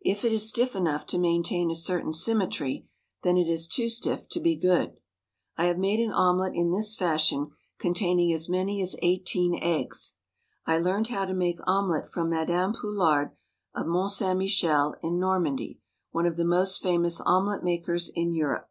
[0.00, 2.88] If it is stiff enough to maintain a certain symmetry,
[3.22, 4.96] then it is too stiff to be good.
[5.56, 10.14] I have made an omelette in this fashion containing as many as eighteen eggs.
[10.66, 13.30] I learned how to make omelette from Madame Poulard
[13.72, 14.36] of Mont St.
[14.36, 15.78] Michel in Normandy,
[16.10, 18.68] one of the most famous omelette makers in Europe.